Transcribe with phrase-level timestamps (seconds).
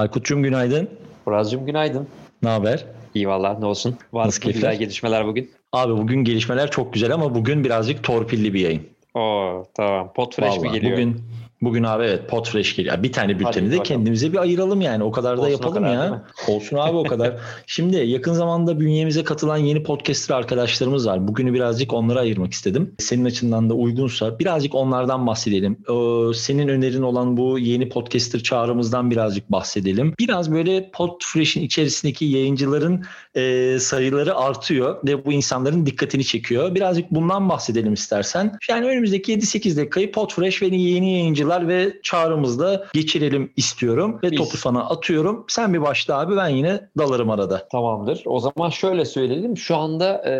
[0.00, 0.88] Aykut'cum günaydın.
[1.26, 2.08] Muraz'cığım günaydın.
[2.42, 2.84] Ne haber?
[3.14, 3.96] İyi valla ne olsun.
[4.12, 4.72] Var Nasıl güzel keyifler?
[4.72, 5.50] gelişmeler bugün?
[5.72, 8.82] Abi bugün gelişmeler çok güzel ama bugün birazcık torpilli bir yayın.
[9.14, 10.12] Oo tamam.
[10.12, 10.92] Potfresh mi Vallahi geliyor?
[10.92, 11.22] Bugün
[11.62, 13.02] bugün abi evet Podfresh geliyor.
[13.02, 15.04] Bir tane bülteni de kendimize bir ayıralım yani.
[15.04, 16.24] O kadar da Olsun yapalım kadar, ya.
[16.48, 17.36] Olsun abi o kadar.
[17.66, 21.28] Şimdi yakın zamanda bünyemize katılan yeni podcaster arkadaşlarımız var.
[21.28, 22.94] Bugünü birazcık onlara ayırmak istedim.
[22.98, 25.78] Senin açından da uygunsa birazcık onlardan bahsedelim.
[25.88, 30.14] Ee, senin önerin olan bu yeni podcaster çağrımızdan birazcık bahsedelim.
[30.18, 36.74] Biraz böyle Podfresh'in içerisindeki yayıncıların e, sayıları artıyor ve bu insanların dikkatini çekiyor.
[36.74, 38.58] Birazcık bundan bahsedelim istersen.
[38.68, 44.18] Yani önümüzdeki 7-8 dakikayı Podfresh ve yeni yayıncılar ve çağrımızda geçirelim istiyorum.
[44.22, 44.38] Ve Biz.
[44.38, 45.44] topu sana atıyorum.
[45.48, 47.68] Sen bir başla abi ben yine dalarım arada.
[47.68, 48.22] Tamamdır.
[48.26, 49.56] O zaman şöyle söyleyelim.
[49.56, 50.32] Şu anda e,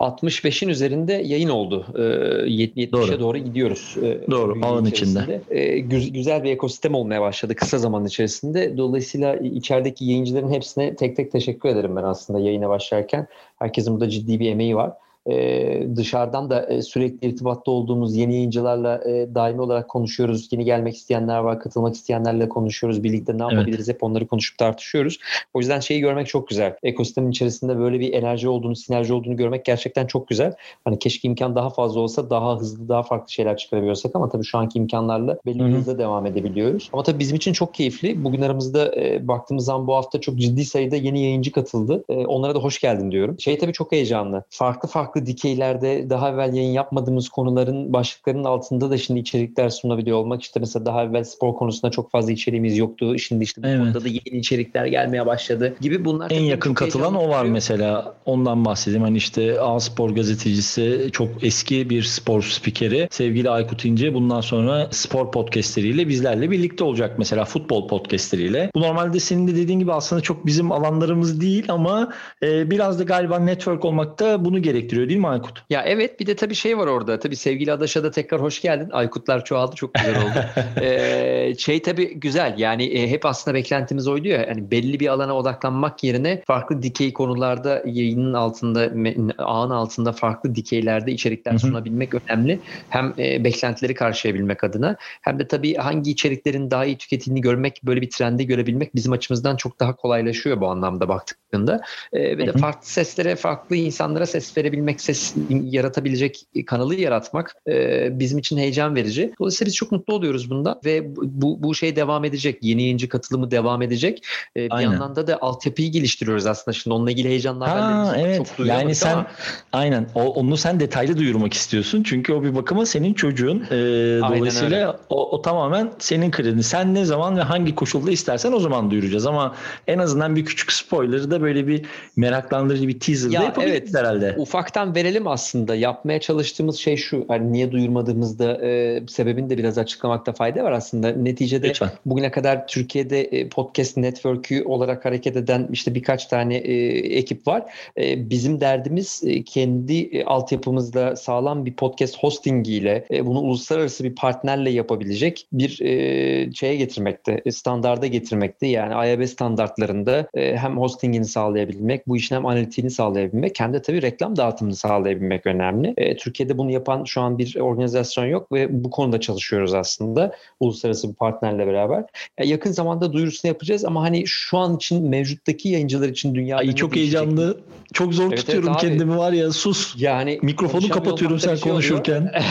[0.00, 1.86] 65'in üzerinde yayın oldu.
[1.94, 3.20] E, 70'e Doğru.
[3.20, 3.96] doğru gidiyoruz.
[4.02, 5.40] E, Doğru, ağın içerisinde.
[5.50, 8.76] E, güz- güzel bir ekosistem olmaya başladı kısa zaman içerisinde.
[8.76, 13.26] Dolayısıyla içerideki yayıncıların hepsine tek tek teşekkür ederim ben aslında yayına başlarken.
[13.58, 14.92] Herkesin burada ciddi bir emeği var.
[15.30, 20.48] Ee, dışarıdan da e, sürekli irtibatta olduğumuz yeni yayıncılarla e, daimi olarak konuşuyoruz.
[20.52, 23.02] Yeni gelmek isteyenler var, katılmak isteyenlerle konuşuyoruz.
[23.02, 23.52] Birlikte ne Evet.
[23.52, 25.18] yapabiliriz hep onları konuşup tartışıyoruz.
[25.54, 26.76] O yüzden şeyi görmek çok güzel.
[26.82, 30.54] Ekosistemin içerisinde böyle bir enerji olduğunu, sinerji olduğunu görmek gerçekten çok güzel.
[30.84, 34.58] Hani keşke imkan daha fazla olsa daha hızlı, daha farklı şeyler çıkarabiliyorsak ama tabii şu
[34.58, 35.76] anki imkanlarla belli bir hı.
[35.76, 36.90] hızla devam edebiliyoruz.
[36.92, 38.24] Ama tabii bizim için çok keyifli.
[38.24, 42.04] Bugün aramızda e, baktığımız zaman bu hafta çok ciddi sayıda yeni yayıncı katıldı.
[42.08, 43.40] E, onlara da hoş geldin diyorum.
[43.40, 44.42] Şey tabii çok heyecanlı.
[44.50, 50.42] Farklı farklı dikeylerde daha evvel yayın yapmadığımız konuların başlıklarının altında da şimdi içerikler sunabiliyor olmak.
[50.42, 53.18] İşte mesela daha evvel spor konusunda çok fazla içeriğimiz yoktu.
[53.18, 53.78] Şimdi işte bu Evet.
[53.78, 56.30] konuda da yeni içerikler gelmeye başladı gibi bunlar.
[56.30, 58.14] En yakın katılan o var mesela.
[58.24, 59.02] Ondan bahsedeyim.
[59.02, 63.08] Hani işte A Spor gazetecisi çok eski bir spor spikeri.
[63.10, 68.70] Sevgili Aykut İnce bundan sonra spor podcastleriyle bizlerle birlikte olacak mesela futbol podcastleriyle.
[68.74, 72.12] Bu normalde senin de dediğin gibi aslında çok bizim alanlarımız değil ama
[72.42, 75.64] e, biraz da galiba network olmak da bunu gerektiriyor değil mi Aykut?
[75.70, 77.18] Ya evet bir de tabii şey var orada.
[77.18, 78.88] Tabii sevgili Adaş'a da tekrar hoş geldin.
[78.92, 80.44] Aykutlar çoğaldı çok güzel oldu.
[80.82, 84.42] Ee, şey tabii güzel yani e, hep aslında beklentimiz oydu ya.
[84.42, 88.90] Yani belli bir alana odaklanmak yerine farklı dikey konularda yayının altında
[89.38, 92.60] ağın altında farklı dikeylerde içerikler sunabilmek önemli.
[92.88, 98.00] Hem e, beklentileri karşılayabilmek adına hem de tabii hangi içeriklerin daha iyi tüketildiğini görmek böyle
[98.00, 101.80] bir trendi görebilmek bizim açımızdan çok daha kolaylaşıyor bu anlamda baktığında.
[102.12, 108.38] Ee, ve de farklı seslere, farklı insanlara ses verebilmek, ses yaratabilecek kanalı yaratmak e, bizim
[108.38, 109.32] için heyecan verici.
[109.40, 112.58] Dolayısıyla biz çok mutlu oluyoruz bunda ve bu- bu, şey devam edecek.
[112.62, 114.22] Yeni yayıncı katılımı devam edecek.
[114.56, 114.90] E, bir Aynen.
[114.90, 116.74] yandan da da altyapıyı geliştiriyoruz aslında.
[116.74, 119.26] Şimdi onunla ilgili heyecanlı Ha evet çok yani sen ama
[119.72, 125.00] aynen o, onu sen detaylı duyurmak istiyorsun çünkü o bir bakıma senin çocuğun Ee, dolayısıyla
[125.08, 129.26] o, o tamamen senin kredin sen ne zaman ve hangi koşulda istersen o zaman duyuracağız
[129.26, 129.54] ama
[129.86, 131.86] en azından bir küçük spoiler'ı da böyle bir
[132.16, 133.94] meraklandırıcı bir teaser Ya, da yapabiliriz evet.
[133.94, 134.34] herhalde.
[134.38, 135.74] ufaktan verelim aslında.
[135.74, 137.24] Yapmaya çalıştığımız şey şu.
[137.28, 141.08] Hani niye duyurmadığımızda e, sebebini de biraz açıklamakta fayda var aslında.
[141.12, 141.90] Neticede Lütfen.
[142.06, 147.62] bugüne kadar Türkiye'de e, podcast network'ü olarak hareket eden işte birkaç tane e, ekip var.
[147.98, 154.14] E, bizim derdimiz e, kendi e, altyapımızda sağlam bir podcast hostingiyle e, bunu uluslararası bir
[154.14, 158.66] partnerle yapabilecek bir e, şeye getirmekte, e, standarda getirmekte.
[158.66, 164.02] Yani IAB standartlarında e, hem hostingini sağlayabilmek, bu işin hem analitiğini sağlayabilmek hem de tabii
[164.02, 165.94] reklam dağıtımını sağlayabilmek önemli.
[165.96, 171.08] E, Türkiye'de bunu yapan şu an bir organizasyon yok ve bu konuda çalışıyoruz aslında uluslararası
[171.08, 172.04] bir partnerle beraber.
[172.38, 176.74] Ya yakın zamanda duyurusunu yapacağız ama hani şu an için mevcuttaki yayıncılar için dünyada Ay
[176.74, 177.60] çok heyecanlı.
[177.92, 178.88] Çok zor Evet, tutuyorum evet abi.
[178.88, 179.94] kendimi var ya sus.
[179.98, 182.32] Yani Mikrofonu kapatıyorum sen şey konuşurken.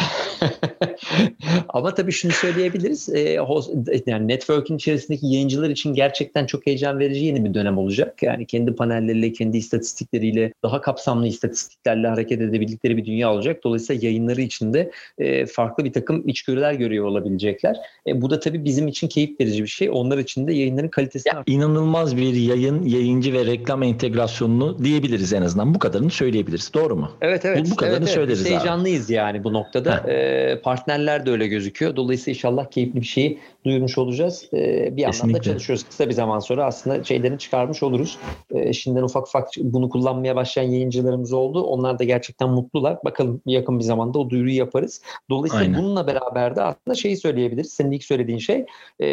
[1.70, 3.10] Ama tabii şunu söyleyebiliriz.
[3.10, 3.74] E, host-
[4.08, 8.24] yani network'ün içerisindeki yayıncılar için gerçekten çok heyecan verici yeni bir dönem olacak.
[8.24, 13.64] Yani kendi panelleriyle, kendi istatistikleriyle, daha kapsamlı istatistiklerle hareket edebildikleri bir dünya olacak.
[13.64, 17.78] Dolayısıyla yayınları içinde e, farklı bir takım içgörüler görüyor olabilecekler.
[18.08, 19.90] E, bu da tabii bizim için keyif verici bir şey.
[19.90, 25.42] Onlar için de yayınların kalitesini Ya, inanılmaz bir yayın, yayıncı ve reklam entegrasyonunu diyebiliriz en
[25.42, 25.74] azından.
[25.76, 26.72] Bu kadarını söyleyebiliriz.
[26.74, 27.12] Doğru mu?
[27.22, 27.66] Evet evet.
[27.66, 28.16] Bu- bu kadarını evet, evet.
[28.16, 28.56] söyleriz Biz abi.
[28.56, 30.04] heyecanlıyız yani bu noktada.
[30.06, 30.10] Heh.
[30.10, 31.96] Ee, partnerler de öyle gözüküyor.
[31.96, 34.46] Dolayısıyla inşallah keyifli bir şeyi duyurmuş olacağız.
[34.54, 35.40] Ee, bir Kesinlikle.
[35.40, 35.84] da çalışıyoruz.
[35.84, 38.18] Kısa bir zaman sonra aslında şeylerini çıkarmış oluruz.
[38.52, 41.64] Ee, şimdiden ufak ufak bunu kullanmaya başlayan yayıncılarımız oldu.
[41.64, 42.98] Onlar da gerçekten mutlular.
[43.06, 45.02] Bakalım yakın bir zamanda o duyuruyu yaparız.
[45.30, 45.80] Dolayısıyla Aynen.
[45.80, 47.74] bununla beraber de aslında şeyi söyleyebiliriz.
[47.74, 48.66] Senin ilk söylediğin şey
[49.02, 49.08] e,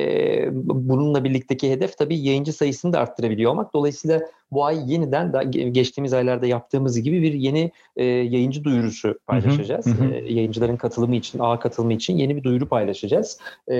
[0.52, 3.74] bununla birlikteki hedef tabii yayıncı sayısını da arttırabiliyor olmak.
[3.74, 4.20] Dolayısıyla
[4.52, 9.86] bu ay yeniden da geçtiğimiz aylarda yaptığımız gibi bir yeni e, yayıncı duyurusu paylaşacağız.
[9.86, 10.14] hı hı.
[10.14, 13.38] E, yayıncıların katılımı için, ağ katılımı için yeni bir duyuru paylaşacağız.
[13.70, 13.76] E,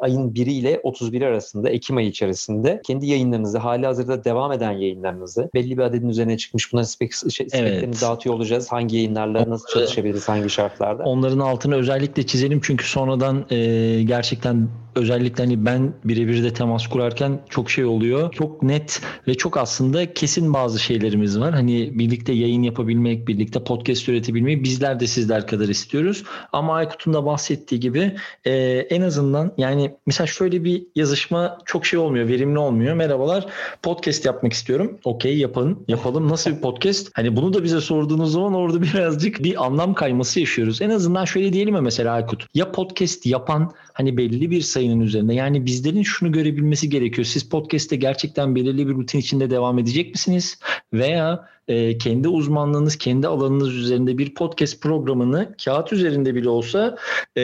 [0.00, 5.50] ayın 1 ile 31 arasında, Ekim ayı içerisinde kendi yayınlarınızı, hali hazırda devam eden yayınlarınızı
[5.54, 8.02] belli bir adedin üzerine çıkmış bunların spek, şey, speklerini evet.
[8.02, 8.72] dağıtıyor olacağız.
[8.72, 11.02] Hangi yayınlarla nasıl çalışabiliriz, hangi şartlarda?
[11.02, 13.56] Onların altını özellikle çizelim çünkü sonradan e,
[14.02, 18.32] gerçekten özellikle hani ben birebir de temas kurarken çok şey oluyor.
[18.32, 21.54] Çok net ve çok aslında kesin bazı şeylerimiz var.
[21.54, 26.24] Hani birlikte yayın yapabilmek, birlikte podcast üretebilmeyi bizler de sizler kadar istiyoruz.
[26.52, 28.52] Ama Aykut'un da bahsettiği gibi e,
[28.90, 32.94] en azından yani mesela şöyle bir yazışma çok şey olmuyor, verimli olmuyor.
[32.94, 33.46] Merhabalar
[33.82, 34.98] podcast yapmak istiyorum.
[35.04, 36.28] Okey yapın, yapalım.
[36.28, 37.10] Nasıl bir podcast?
[37.14, 40.82] Hani bunu da bize sorduğunuz zaman orada birazcık bir anlam kayması yaşıyoruz.
[40.82, 42.46] En azından şöyle diyelim mi mesela Aykut?
[42.54, 45.34] Ya podcast yapan hani belli bir sayının üzerinde.
[45.34, 47.24] Yani bizlerin şunu görebilmesi gerekiyor.
[47.24, 50.58] Siz podcast'te gerçekten belirli bir rutin içinde devam edecek misiniz?
[50.92, 56.96] Veya e, kendi uzmanlığınız, kendi alanınız üzerinde bir podcast programını kağıt üzerinde bile olsa
[57.38, 57.42] e,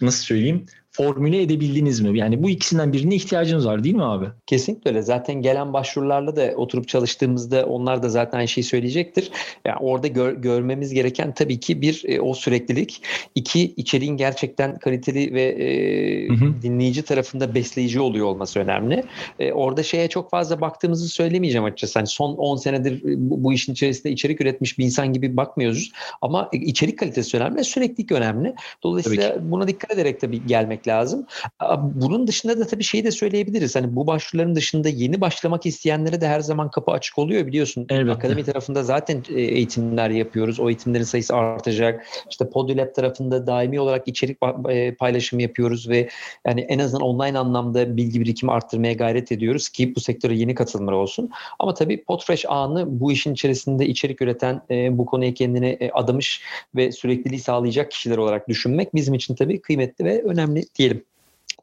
[0.00, 0.66] nasıl söyleyeyim
[0.98, 2.18] formüle edebildiniz mi?
[2.18, 4.26] Yani bu ikisinden birine ihtiyacınız var değil mi abi?
[4.46, 5.02] Kesinlikle öyle.
[5.02, 9.30] Zaten gelen başvurularla da oturup çalıştığımızda onlar da zaten şeyi söyleyecektir.
[9.64, 13.02] Yani orada gör, görmemiz gereken tabii ki bir e, o süreklilik.
[13.34, 16.62] iki içeriğin gerçekten kaliteli ve e, hı hı.
[16.62, 19.04] dinleyici tarafında besleyici oluyor olması önemli.
[19.38, 21.98] E, orada şeye çok fazla baktığımızı söylemeyeceğim açıkçası.
[21.98, 25.92] Hani son 10 senedir bu, bu işin içerisinde içerik üretmiş bir insan gibi bakmıyoruz.
[26.22, 28.54] Ama içerik kalitesi önemli, süreklilik önemli.
[28.82, 31.26] Dolayısıyla buna dikkat ederek tabii gelmek lazım.
[31.78, 33.76] Bunun dışında da tabii şeyi de söyleyebiliriz.
[33.76, 37.86] Hani bu başvuruların dışında yeni başlamak isteyenlere de her zaman kapı açık oluyor biliyorsun.
[37.90, 38.12] Elbette.
[38.12, 40.60] Akademi tarafında zaten e, eğitimler yapıyoruz.
[40.60, 42.06] O eğitimlerin sayısı artacak.
[42.30, 44.38] İşte Podulab tarafında daimi olarak içerik
[44.68, 46.08] e, paylaşımı yapıyoruz ve
[46.46, 50.92] yani en azından online anlamda bilgi birikimi arttırmaya gayret ediyoruz ki bu sektöre yeni katılımlar
[50.92, 51.30] olsun.
[51.58, 56.42] Ama tabii Podfresh ağını bu işin içerisinde içerik üreten, e, bu konuya kendini adamış
[56.76, 61.04] ve sürekliliği sağlayacak kişiler olarak düşünmek bizim için tabii kıymetli ve önemli diyelim.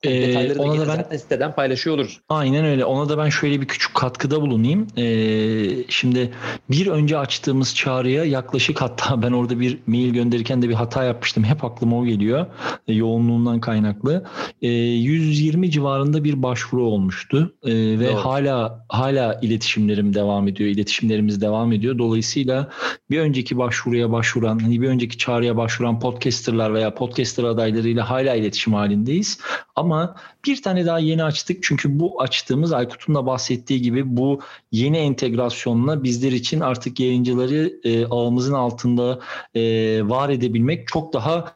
[0.05, 2.19] Ee, Detayları ona da ben zaten siteden paylaşıyor oluruz.
[2.29, 2.85] Aynen öyle.
[2.85, 4.87] Ona da ben şöyle bir küçük katkıda bulunayım.
[4.97, 6.31] Ee, şimdi
[6.69, 11.43] bir önce açtığımız çağrıya yaklaşık hatta ben orada bir mail gönderirken de bir hata yapmıştım.
[11.43, 12.45] Hep aklıma o geliyor.
[12.87, 14.25] E, yoğunluğundan kaynaklı.
[14.61, 17.55] E, 120 civarında bir başvuru olmuştu.
[17.63, 18.15] E, ve Doğru.
[18.15, 20.69] hala hala iletişimlerim devam ediyor.
[20.69, 21.97] İletişimlerimiz devam ediyor.
[21.97, 22.69] Dolayısıyla
[23.09, 28.73] bir önceki başvuruya başvuran, hani bir önceki çağrıya başvuran podcasterlar veya podcaster adaylarıyla hala iletişim
[28.73, 29.39] halindeyiz.
[29.75, 29.94] Ama
[30.45, 31.63] bir tane daha yeni açtık.
[31.63, 34.39] Çünkü bu açtığımız Aykut'un da bahsettiği gibi bu
[34.71, 39.19] yeni entegrasyonla bizler için artık yayıncıları e, ağımızın altında
[39.55, 39.61] e,
[40.09, 41.53] var edebilmek çok daha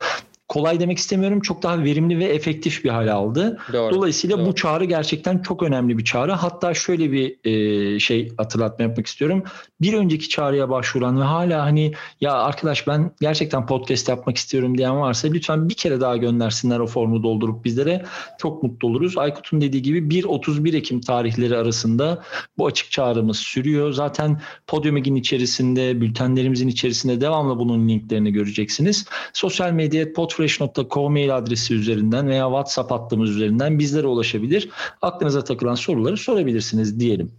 [0.50, 1.40] kolay demek istemiyorum.
[1.40, 3.57] Çok daha verimli ve efektif bir hal aldı.
[3.74, 4.46] Doğru, Dolayısıyla doğru.
[4.46, 6.31] bu çağrı gerçekten çok önemli bir çağrı.
[6.31, 9.44] Hatta şöyle bir e, şey hatırlatma yapmak istiyorum.
[9.81, 15.00] Bir önceki çağrıya başvuran ve hala hani ya arkadaş ben gerçekten podcast yapmak istiyorum diyen
[15.01, 18.06] varsa lütfen bir kere daha göndersinler o formu doldurup bizlere.
[18.38, 19.18] Çok mutlu oluruz.
[19.18, 22.24] Aykut'un dediği gibi 1-31 Ekim tarihleri arasında
[22.57, 23.92] bu açık çağrımız sürüyor.
[23.92, 29.06] Zaten Podium'un içerisinde, bültenlerimizin içerisinde devamlı bunun linklerini göreceksiniz.
[29.34, 34.69] Sosyal medya, podcast fresh.co mail adresi üzerinden veya WhatsApp hattımız üzerinden bizlere ulaşabilir.
[35.01, 37.31] Aklınıza takılan soruları sorabilirsiniz diyelim.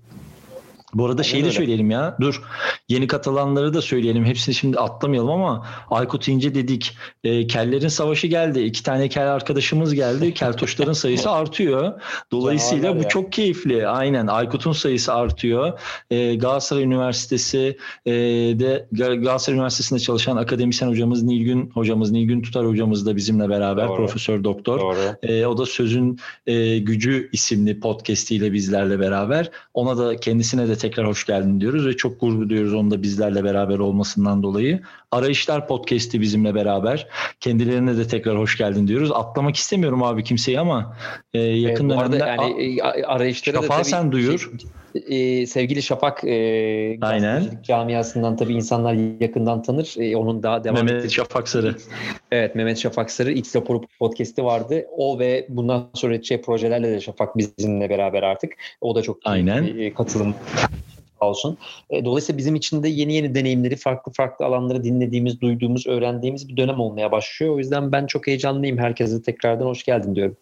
[0.95, 2.17] Bu arada şeyi de söyleyelim ya.
[2.21, 2.43] Dur.
[2.89, 4.25] Yeni katılanları da söyleyelim.
[4.25, 6.97] Hepsini şimdi atlamayalım ama Aykut İnce dedik.
[7.25, 8.61] E, kellerin savaşı geldi.
[8.61, 10.35] İki tane kel arkadaşımız geldi.
[10.35, 12.01] Keltoşların sayısı artıyor.
[12.33, 13.09] Dolayısıyla bu ya.
[13.09, 13.89] çok keyifli.
[13.89, 14.27] Aynen.
[14.27, 15.81] Aykut'un sayısı artıyor.
[16.11, 18.13] E, Galatasaray Üniversitesi e,
[18.61, 23.97] de Galatasaray Üniversitesi'nde çalışan akademisyen hocamız Nilgün hocamız Nilgün Tutar hocamız da bizimle beraber Doğru.
[23.97, 24.81] profesör doktor.
[24.81, 24.97] Doğru.
[25.23, 29.51] E, o da Sözün e, Gücü isimli podcastiyle bizlerle beraber.
[29.75, 33.45] Ona da kendisine de tekrar hoş geldin diyoruz ve çok gurur duyuyoruz onun da bizlerle
[33.45, 34.81] beraber olmasından dolayı.
[35.13, 37.09] Arayışlar Podcast'i bizimle beraber.
[37.41, 39.13] Kendilerine de tekrar hoş geldin diyoruz.
[39.13, 40.97] Atlamak istemiyorum abi kimseyi ama
[41.35, 44.39] e, yakın e, dönemde yani, arayışları da tabii sen duyur.
[44.39, 47.43] Şey, e, sevgili Şafak e, Aynen.
[47.63, 49.95] camiasından tabii insanlar yakından tanır.
[49.99, 51.11] E, onun daha devam Mehmet ettiği...
[51.11, 51.77] Şafak Sarı.
[52.33, 54.87] Evet Mehmet Şafak Sarı X Raporu podcast'i vardı.
[54.97, 58.53] O ve bundan sonra edeceği projelerle de Şafak bizimle beraber artık.
[58.81, 59.79] O da çok Aynen.
[59.79, 59.95] E,
[61.27, 61.59] olsun.
[61.91, 66.57] E, dolayısıyla bizim için de yeni yeni deneyimleri, farklı farklı alanları dinlediğimiz, duyduğumuz, öğrendiğimiz bir
[66.57, 67.55] dönem olmaya başlıyor.
[67.55, 68.79] O yüzden ben çok heyecanlıyım.
[68.79, 70.37] Herkese tekrardan hoş geldin diyorum.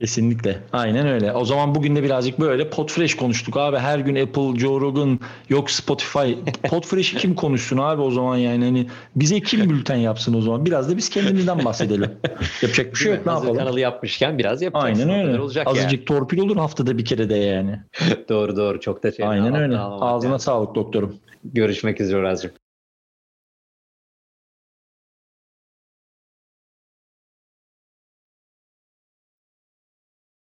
[0.00, 0.58] Kesinlikle.
[0.72, 1.32] Aynen öyle.
[1.32, 3.76] O zaman bugün de birazcık böyle Podfresh konuştuk abi.
[3.76, 6.32] Her gün Apple, Joe Rogan, yok Spotify.
[6.62, 8.86] Podfresh'i kim konuşsun abi o zaman yani hani
[9.16, 10.66] bize kim bülten yapsın o zaman?
[10.66, 12.10] Biraz da biz kendimizden bahsedelim.
[12.62, 13.26] Yapacak bir şey yok.
[13.26, 13.56] Ne yapalım?
[13.56, 15.00] kanalı yapmışken biraz yapacağız.
[15.00, 15.40] Aynen öyle.
[15.40, 16.04] Olacak Azıcık yani.
[16.04, 17.80] torpil olur haftada bir kere de yani.
[18.28, 18.80] doğru doğru.
[18.80, 19.26] Çok da şey.
[19.26, 19.78] Aynen öyle.
[19.78, 20.40] Ağzına yani.
[20.40, 21.16] sağlık doktorum.
[21.44, 22.50] Görüşmek üzere Razcığım.